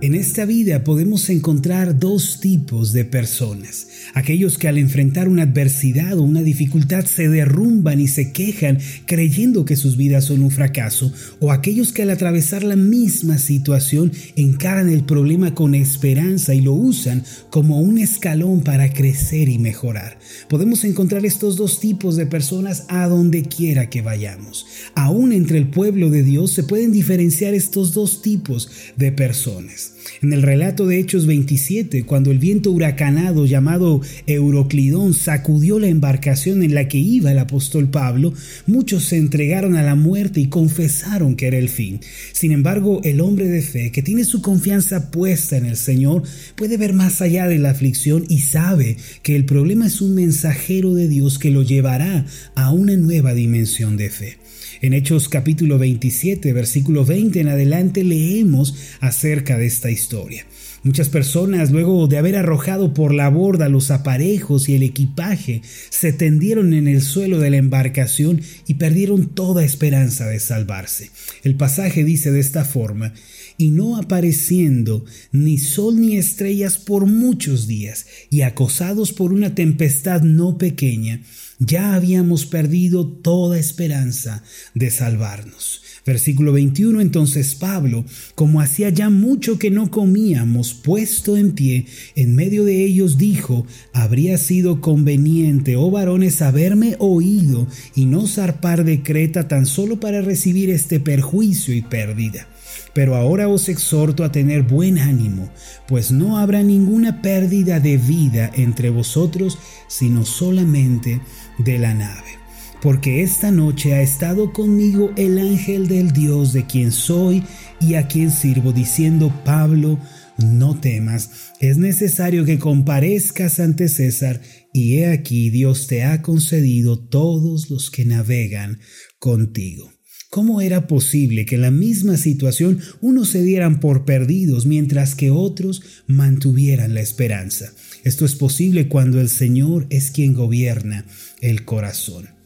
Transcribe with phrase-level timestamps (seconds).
[0.00, 3.88] En esta vida podemos encontrar dos tipos de personas.
[4.14, 9.64] Aquellos que al enfrentar una adversidad o una dificultad se derrumban y se quejan creyendo
[9.64, 14.88] que sus vidas son un fracaso, o aquellos que al atravesar la misma situación encaran
[14.88, 20.20] el problema con esperanza y lo usan como un escalón para crecer y mejorar.
[20.48, 24.64] Podemos encontrar estos dos tipos de personas a donde quiera que vayamos.
[24.94, 29.87] Aún entre el pueblo de Dios se pueden diferenciar estos dos tipos de personas.
[30.20, 36.62] En el relato de Hechos 27, cuando el viento huracanado llamado Euroclidón sacudió la embarcación
[36.62, 38.32] en la que iba el apóstol Pablo,
[38.66, 42.00] muchos se entregaron a la muerte y confesaron que era el fin.
[42.32, 46.22] Sin embargo, el hombre de fe, que tiene su confianza puesta en el Señor,
[46.56, 50.94] puede ver más allá de la aflicción y sabe que el problema es un mensajero
[50.94, 54.38] de Dios que lo llevará a una nueva dimensión de fe.
[54.80, 60.44] En Hechos capítulo 27, versículo 20 en adelante leemos acerca de esta historia.
[60.82, 66.12] Muchas personas, luego de haber arrojado por la borda los aparejos y el equipaje, se
[66.12, 71.10] tendieron en el suelo de la embarcación y perdieron toda esperanza de salvarse.
[71.44, 73.14] El pasaje dice de esta forma,
[73.56, 80.22] y no apareciendo ni sol ni estrellas por muchos días, y acosados por una tempestad
[80.22, 81.22] no pequeña,
[81.60, 84.42] ya habíamos perdido toda esperanza
[84.74, 85.82] de salvarnos.
[86.08, 88.02] Versículo 21 entonces Pablo,
[88.34, 91.84] como hacía ya mucho que no comíamos, puesto en pie,
[92.14, 98.84] en medio de ellos dijo, habría sido conveniente, oh varones, haberme oído y no zarpar
[98.84, 102.48] de Creta tan solo para recibir este perjuicio y pérdida.
[102.94, 105.50] Pero ahora os exhorto a tener buen ánimo,
[105.86, 111.20] pues no habrá ninguna pérdida de vida entre vosotros, sino solamente
[111.58, 112.37] de la nave.
[112.80, 117.42] Porque esta noche ha estado conmigo el ángel del Dios de quien soy
[117.80, 119.98] y a quien sirvo, diciendo, Pablo,
[120.38, 124.40] no temas, es necesario que comparezcas ante César,
[124.72, 128.78] y he aquí Dios te ha concedido todos los que navegan
[129.18, 129.92] contigo.
[130.30, 135.30] ¿Cómo era posible que en la misma situación unos se dieran por perdidos mientras que
[135.30, 137.72] otros mantuvieran la esperanza?
[138.04, 141.06] Esto es posible cuando el Señor es quien gobierna
[141.40, 142.37] el corazón.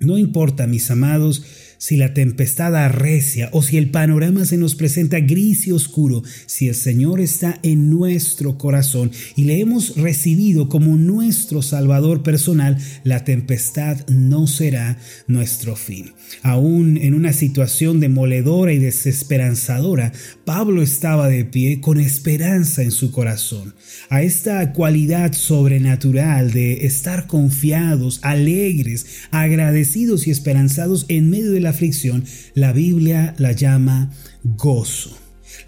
[0.00, 1.44] No importa, mis amados,
[1.80, 6.68] si la tempestad arrecia o si el panorama se nos presenta gris y oscuro, si
[6.68, 13.24] el Señor está en nuestro corazón y le hemos recibido como nuestro Salvador personal, la
[13.24, 16.12] tempestad no será nuestro fin.
[16.42, 20.12] Aún en una situación demoledora y desesperanzadora,
[20.44, 23.74] Pablo estaba de pie con esperanza en su corazón.
[24.10, 31.69] A esta cualidad sobrenatural de estar confiados, alegres, agradecidos y esperanzados en medio de la
[31.70, 35.16] aflicción, la Biblia la llama gozo.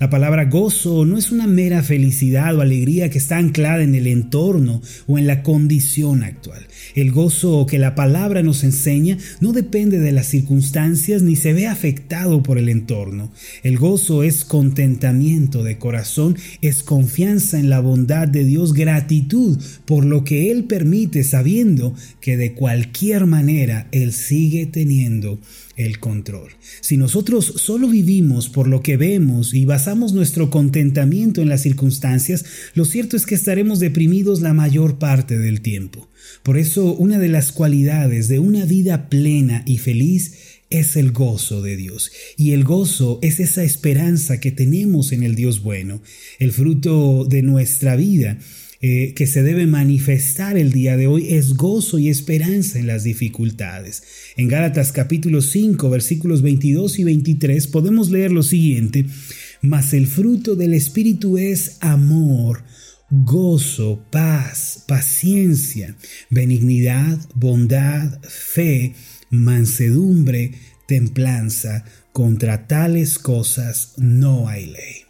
[0.00, 4.06] La palabra gozo no es una mera felicidad o alegría que está anclada en el
[4.06, 6.66] entorno o en la condición actual.
[6.94, 11.66] El gozo que la palabra nos enseña no depende de las circunstancias ni se ve
[11.66, 13.32] afectado por el entorno.
[13.62, 20.04] El gozo es contentamiento de corazón, es confianza en la bondad de Dios, gratitud por
[20.04, 25.38] lo que Él permite sabiendo que de cualquier manera Él sigue teniendo
[25.76, 26.50] el control.
[26.80, 32.44] Si nosotros solo vivimos por lo que vemos y basamos nuestro contentamiento en las circunstancias,
[32.74, 36.08] lo cierto es que estaremos deprimidos la mayor parte del tiempo.
[36.42, 40.34] Por eso una de las cualidades de una vida plena y feliz
[40.70, 42.10] es el gozo de Dios.
[42.36, 46.02] Y el gozo es esa esperanza que tenemos en el Dios bueno,
[46.38, 48.38] el fruto de nuestra vida
[48.84, 53.04] eh, que se debe manifestar el día de hoy es gozo y esperanza en las
[53.04, 54.02] dificultades.
[54.36, 59.06] En Gálatas capítulo 5 versículos 22 y 23 podemos leer lo siguiente,
[59.60, 62.64] mas el fruto del Espíritu es amor,
[63.08, 65.94] gozo, paz, paciencia,
[66.28, 68.94] benignidad, bondad, fe,
[69.30, 70.54] mansedumbre,
[70.88, 71.84] templanza.
[72.12, 75.01] Contra tales cosas no hay ley.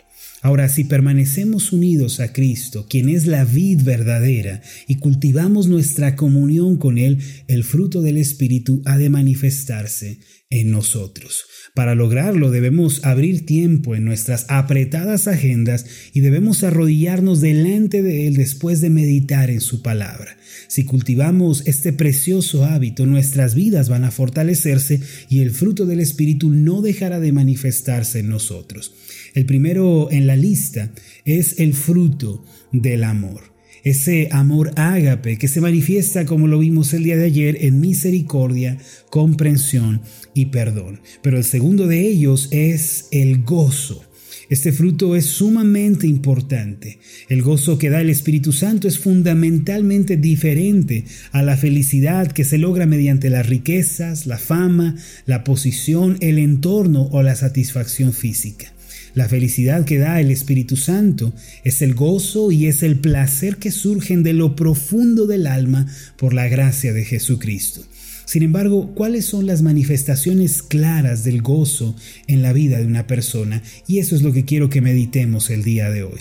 [0.45, 6.79] Ahora, si permanecemos unidos a Cristo, quien es la vid verdadera, y cultivamos nuestra comunión
[6.79, 10.19] con Él, el fruto del Espíritu ha de manifestarse
[10.51, 11.45] en nosotros.
[11.75, 18.35] Para lograrlo debemos abrir tiempo en nuestras apretadas agendas y debemos arrodillarnos delante de Él
[18.35, 20.37] después de meditar en su palabra.
[20.69, 25.01] Si cultivamos este precioso hábito, nuestras vidas van a fortalecerse
[25.31, 28.93] y el fruto del Espíritu no dejará de manifestarse en nosotros.
[29.35, 30.93] El primero en la lista
[31.25, 33.53] es el fruto del amor.
[33.85, 38.79] Ese amor ágape que se manifiesta, como lo vimos el día de ayer, en misericordia,
[39.11, 40.03] comprensión
[40.35, 41.01] y perdón.
[41.23, 44.05] Pero el segundo de ellos es el gozo.
[44.51, 46.99] Este fruto es sumamente importante.
[47.29, 52.59] El gozo que da el Espíritu Santo es fundamentalmente diferente a la felicidad que se
[52.59, 54.95] logra mediante las riquezas, la fama,
[55.25, 58.73] la posición, el entorno o la satisfacción física.
[59.15, 63.71] La felicidad que da el Espíritu Santo es el gozo y es el placer que
[63.71, 65.87] surgen de lo profundo del alma
[66.17, 67.83] por la gracia de Jesucristo.
[68.25, 71.95] Sin embargo, ¿cuáles son las manifestaciones claras del gozo
[72.27, 73.63] en la vida de una persona?
[73.87, 76.21] Y eso es lo que quiero que meditemos el día de hoy.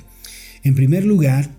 [0.63, 1.49] En primer lugar,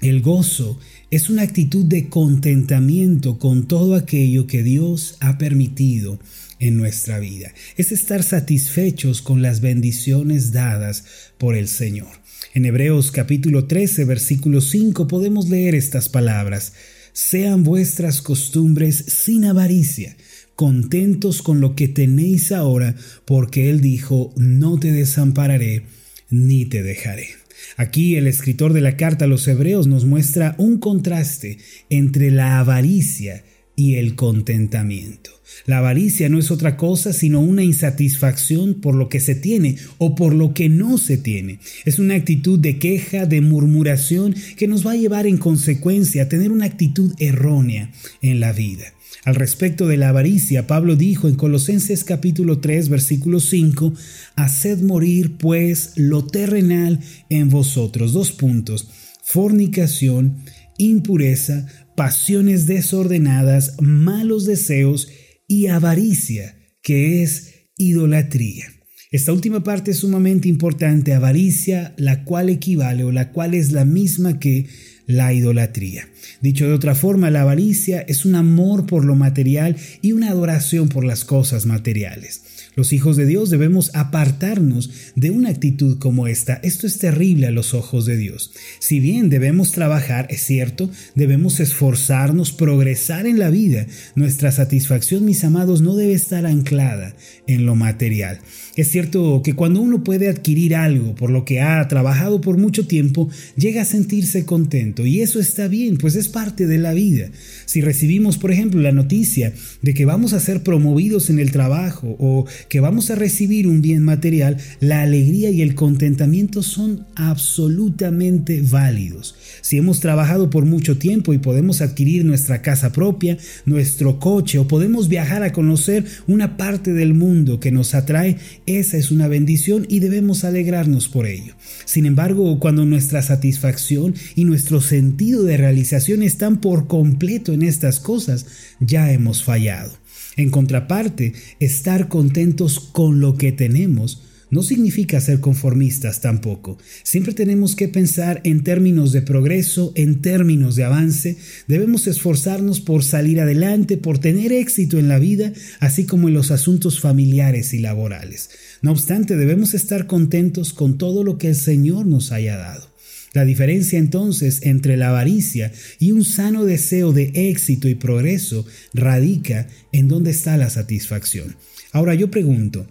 [0.00, 0.78] el gozo
[1.10, 6.18] es una actitud de contentamiento con todo aquello que Dios ha permitido
[6.62, 7.52] en nuestra vida.
[7.76, 11.04] Es estar satisfechos con las bendiciones dadas
[11.36, 12.08] por el Señor.
[12.54, 16.72] En Hebreos capítulo 13, versículo 5 podemos leer estas palabras
[17.12, 20.16] sean vuestras costumbres sin avaricia,
[20.54, 22.94] contentos con lo que tenéis ahora,
[23.24, 25.82] porque Él dijo, no te desampararé
[26.30, 27.28] ni te dejaré.
[27.76, 31.58] Aquí el escritor de la carta a los hebreos nos muestra un contraste
[31.90, 33.44] entre la avaricia
[33.74, 35.41] y el contentamiento.
[35.66, 40.14] La avaricia no es otra cosa sino una insatisfacción por lo que se tiene o
[40.14, 41.58] por lo que no se tiene.
[41.84, 46.28] Es una actitud de queja, de murmuración que nos va a llevar en consecuencia a
[46.28, 47.90] tener una actitud errónea
[48.20, 48.92] en la vida.
[49.24, 53.94] Al respecto de la avaricia, Pablo dijo en Colosenses capítulo 3 versículo 5,
[54.34, 58.12] Haced morir pues lo terrenal en vosotros.
[58.12, 58.88] Dos puntos,
[59.22, 60.38] fornicación,
[60.76, 65.08] impureza, pasiones desordenadas, malos deseos
[65.52, 68.64] y avaricia, que es idolatría.
[69.10, 73.84] Esta última parte es sumamente importante, avaricia, la cual equivale o la cual es la
[73.84, 74.68] misma que
[75.06, 76.08] la idolatría.
[76.40, 80.88] Dicho de otra forma, la avaricia es un amor por lo material y una adoración
[80.88, 82.44] por las cosas materiales.
[82.74, 86.54] Los hijos de Dios debemos apartarnos de una actitud como esta.
[86.62, 88.52] Esto es terrible a los ojos de Dios.
[88.78, 95.44] Si bien debemos trabajar, es cierto, debemos esforzarnos, progresar en la vida, nuestra satisfacción, mis
[95.44, 97.14] amados, no debe estar anclada
[97.46, 98.38] en lo material.
[98.74, 102.86] Es cierto que cuando uno puede adquirir algo por lo que ha trabajado por mucho
[102.86, 107.30] tiempo, llega a sentirse contento y eso está bien, pues es parte de la vida.
[107.66, 109.52] Si recibimos, por ejemplo, la noticia
[109.82, 113.82] de que vamos a ser promovidos en el trabajo o que vamos a recibir un
[113.82, 119.34] bien material, la alegría y el contentamiento son absolutamente válidos.
[119.60, 124.68] Si hemos trabajado por mucho tiempo y podemos adquirir nuestra casa propia, nuestro coche o
[124.68, 129.86] podemos viajar a conocer una parte del mundo que nos atrae, esa es una bendición
[129.88, 131.54] y debemos alegrarnos por ello.
[131.84, 138.00] Sin embargo, cuando nuestra satisfacción y nuestro sentido de realización están por completo en estas
[138.00, 138.46] cosas,
[138.80, 140.01] ya hemos fallado.
[140.36, 144.22] En contraparte, estar contentos con lo que tenemos
[144.52, 146.76] no significa ser conformistas tampoco.
[147.04, 151.38] Siempre tenemos que pensar en términos de progreso, en términos de avance.
[151.68, 156.50] Debemos esforzarnos por salir adelante, por tener éxito en la vida, así como en los
[156.50, 158.50] asuntos familiares y laborales.
[158.82, 162.91] No obstante, debemos estar contentos con todo lo que el Señor nos haya dado.
[163.32, 169.68] La diferencia entonces entre la avaricia y un sano deseo de éxito y progreso radica
[169.92, 171.56] en dónde está la satisfacción.
[171.92, 172.86] Ahora yo pregunto,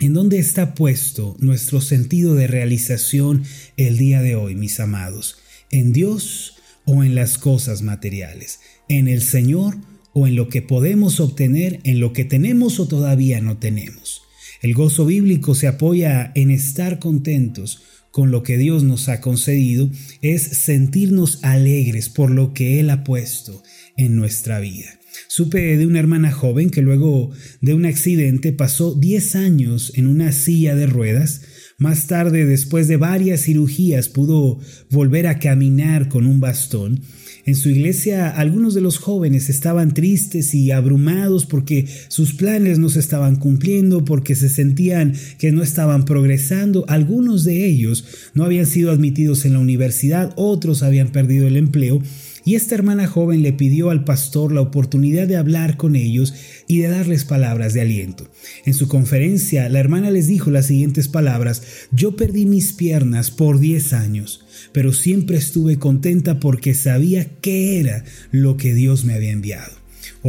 [0.00, 3.42] ¿En dónde está puesto nuestro sentido de realización
[3.76, 5.38] el día de hoy, mis amados?
[5.72, 6.54] ¿En Dios
[6.84, 8.60] o en las cosas materiales?
[8.88, 9.76] ¿En el Señor
[10.12, 14.22] o en lo que podemos obtener, en lo que tenemos o todavía no tenemos?
[14.62, 17.82] El gozo bíblico se apoya en estar contentos
[18.18, 23.04] con lo que Dios nos ha concedido, es sentirnos alegres por lo que Él ha
[23.04, 23.62] puesto
[23.96, 24.98] en nuestra vida.
[25.28, 30.32] Supe de una hermana joven que luego de un accidente pasó 10 años en una
[30.32, 31.42] silla de ruedas.
[31.78, 34.58] Más tarde, después de varias cirugías, pudo
[34.90, 37.02] volver a caminar con un bastón.
[37.48, 42.90] En su iglesia algunos de los jóvenes estaban tristes y abrumados porque sus planes no
[42.90, 46.84] se estaban cumpliendo, porque se sentían que no estaban progresando.
[46.88, 52.02] Algunos de ellos no habían sido admitidos en la universidad, otros habían perdido el empleo
[52.48, 56.32] y esta hermana joven le pidió al pastor la oportunidad de hablar con ellos
[56.66, 58.26] y de darles palabras de aliento.
[58.64, 61.62] En su conferencia, la hermana les dijo las siguientes palabras,
[61.92, 68.04] yo perdí mis piernas por 10 años, pero siempre estuve contenta porque sabía qué era
[68.30, 69.77] lo que Dios me había enviado.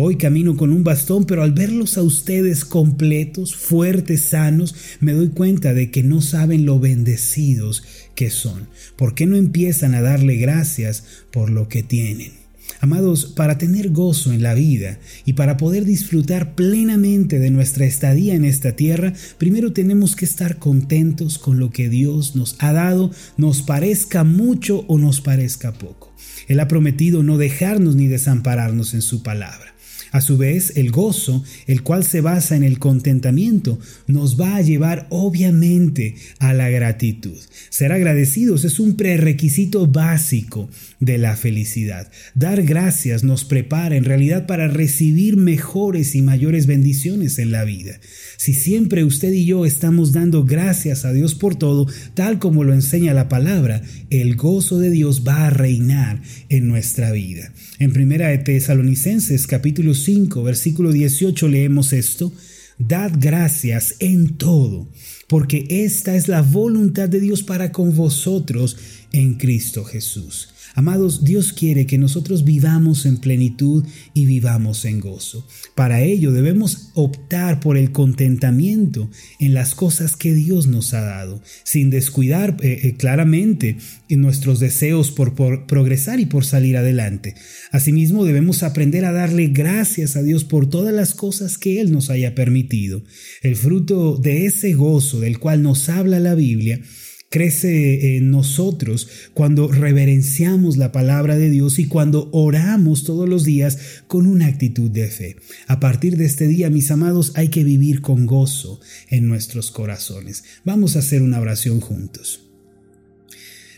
[0.01, 5.27] Hoy camino con un bastón, pero al verlos a ustedes completos, fuertes, sanos, me doy
[5.27, 7.83] cuenta de que no saben lo bendecidos
[8.15, 8.69] que son.
[8.95, 12.31] ¿Por qué no empiezan a darle gracias por lo que tienen?
[12.79, 18.35] Amados, para tener gozo en la vida y para poder disfrutar plenamente de nuestra estadía
[18.35, 23.11] en esta tierra, primero tenemos que estar contentos con lo que Dios nos ha dado,
[23.35, 26.15] nos parezca mucho o nos parezca poco.
[26.47, 29.75] Él ha prometido no dejarnos ni desampararnos en su palabra.
[30.11, 34.61] A su vez, el gozo, el cual se basa en el contentamiento, nos va a
[34.61, 37.37] llevar obviamente a la gratitud.
[37.69, 42.11] Ser agradecidos es un prerequisito básico de la felicidad.
[42.33, 47.99] Dar gracias nos prepara en realidad para recibir mejores y mayores bendiciones en la vida.
[48.37, 52.73] Si siempre usted y yo estamos dando gracias a Dios por todo, tal como lo
[52.73, 57.51] enseña la palabra, el gozo de Dios va a reinar en nuestra vida.
[57.79, 62.31] En primera de Tesalonicenses capítulo 5, versículo 18 leemos esto,
[62.77, 64.87] Dad gracias en todo,
[65.29, 68.75] porque esta es la voluntad de Dios para con vosotros
[69.11, 70.49] en Cristo Jesús.
[70.75, 73.83] Amados, Dios quiere que nosotros vivamos en plenitud
[74.13, 75.47] y vivamos en gozo.
[75.75, 79.09] Para ello debemos optar por el contentamiento
[79.39, 83.77] en las cosas que Dios nos ha dado, sin descuidar eh, eh, claramente
[84.09, 87.35] en nuestros deseos por, progresar y por salir adelante.
[87.71, 92.09] Asimismo, debemos aprender a darle gracias a Dios por todas las cosas que Él nos
[92.09, 93.03] haya permitido.
[93.41, 94.73] El fruto de ese
[95.19, 96.81] del cual nos habla la Biblia
[97.29, 103.77] crece en nosotros cuando reverenciamos la palabra de Dios y cuando oramos todos los días
[104.07, 105.35] con una actitud de fe.
[105.67, 110.43] A partir de este día, mis amados, hay que vivir con gozo en nuestros corazones.
[110.65, 112.41] Vamos a hacer una oración juntos.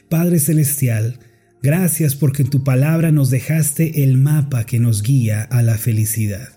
[0.10, 1.20] Padre Celestial,
[1.62, 6.50] gracias porque en tu palabra nos dejaste el mapa que nos guía a la felicidad.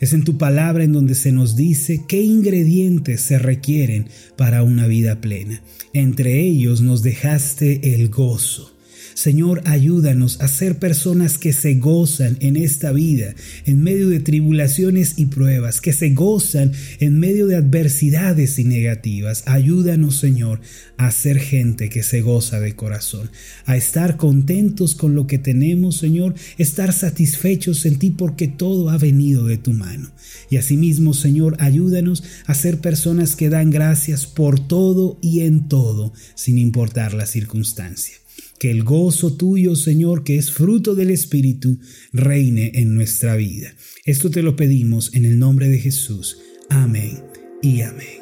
[0.00, 4.86] Es en tu palabra en donde se nos dice qué ingredientes se requieren para una
[4.86, 5.62] vida plena.
[5.92, 8.72] Entre ellos nos dejaste el gozo.
[9.14, 13.34] Señor, ayúdanos a ser personas que se gozan en esta vida,
[13.66, 19.44] en medio de tribulaciones y pruebas, que se gozan en medio de adversidades y negativas.
[19.46, 20.60] Ayúdanos, Señor,
[20.96, 23.30] a ser gente que se goza de corazón,
[23.66, 28.98] a estar contentos con lo que tenemos, Señor, estar satisfechos en ti porque todo ha
[28.98, 30.10] venido de tu mano.
[30.50, 36.12] Y asimismo, Señor, ayúdanos a ser personas que dan gracias por todo y en todo,
[36.34, 38.21] sin importar la circunstancia.
[38.62, 41.80] Que el gozo tuyo, Señor, que es fruto del Espíritu,
[42.12, 43.74] reine en nuestra vida.
[44.04, 46.38] Esto te lo pedimos en el nombre de Jesús.
[46.70, 47.24] Amén
[47.60, 48.21] y amén.